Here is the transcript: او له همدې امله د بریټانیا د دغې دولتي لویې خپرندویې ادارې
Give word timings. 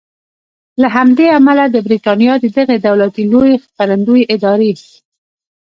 او 0.03 0.77
له 0.81 0.87
همدې 0.95 1.25
امله 1.37 1.63
د 1.69 1.75
بریټانیا 1.87 2.33
د 2.39 2.45
دغې 2.57 2.77
دولتي 2.87 3.23
لویې 3.31 3.55
خپرندویې 3.65 4.29
ادارې 4.35 4.73